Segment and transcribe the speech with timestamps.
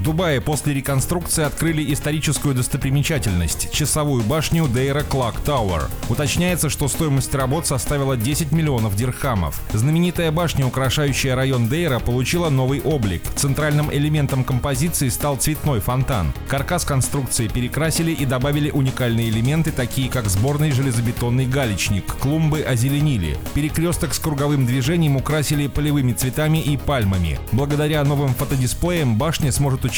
[0.00, 5.90] В Дубае после реконструкции открыли историческую достопримечательность– часовую башню Дейра Клак Тауэр.
[6.08, 9.60] Уточняется, что стоимость работ составила 10 миллионов дирхамов.
[9.74, 13.20] Знаменитая башня, украшающая район Дейра, получила новый облик.
[13.36, 16.32] Центральным элементом композиции стал цветной фонтан.
[16.48, 23.36] Каркас конструкции перекрасили и добавили уникальные элементы, такие как сборный железобетонный галечник, клумбы озеленили.
[23.52, 27.38] Перекресток с круговым движением украсили полевыми цветами и пальмами.
[27.52, 29.90] Благодаря новым фотодисплеям башня сможет участвовать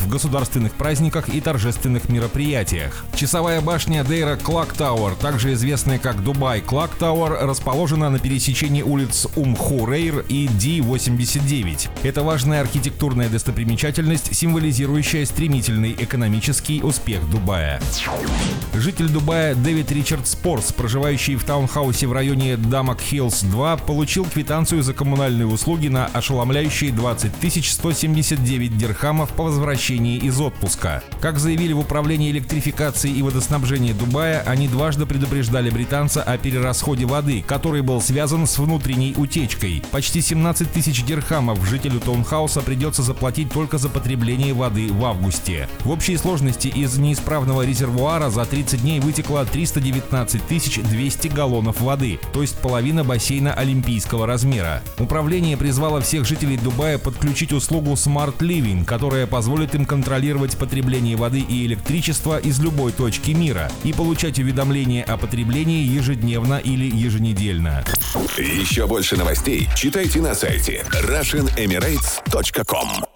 [0.00, 3.04] в государственных праздниках и торжественных мероприятиях.
[3.16, 9.26] Часовая башня Deira Clock Tower, также известная как Dubai Clock Tower, расположена на пересечении улиц
[9.34, 11.90] Умм Хурейр и D89.
[12.04, 17.80] Это важная архитектурная достопримечательность, символизирующая стремительный экономический успех Дубая.
[18.74, 24.84] Житель Дубая Дэвид Ричард Спорс, проживающий в таунхаусе в районе Damac Hills 2, получил квитанцию
[24.84, 27.32] за коммунальные услуги на ошеломляющие 20
[27.64, 31.00] 179 дирхамов по возвращении из отпуска.
[31.20, 37.44] Как заявили в Управлении электрификации и водоснабжения Дубая, они дважды предупреждали британца о перерасходе воды,
[37.46, 39.84] который был связан с внутренней утечкой.
[39.92, 45.68] Почти 17 тысяч дирхамов жителю таунхауса придется заплатить только за потребление воды в августе.
[45.84, 50.42] В общей сложности из неисправного резервуара за 30 дней вытекло 319
[50.82, 54.82] 200 галлонов воды, то есть половина бассейна олимпийского размера.
[54.98, 61.40] Управление призвало всех жителей Дубая подключить услугу Smart Living, которая позволит им контролировать потребление воды
[61.40, 67.84] и электричества из любой точки мира и получать уведомления о потреблении ежедневно или еженедельно.
[68.36, 73.07] Еще больше новостей читайте на сайте RussianEmirates.com